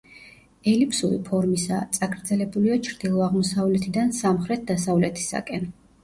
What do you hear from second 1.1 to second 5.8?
ფორმისაა, წაგრძელებულია ჩრდილო-აღმოსავლეთიდან სამხრეთ-დასავლეთისაკენ.